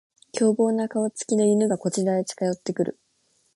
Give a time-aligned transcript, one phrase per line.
[0.33, 2.99] 凶暴な顔つきの犬がこちらへ近寄ってくる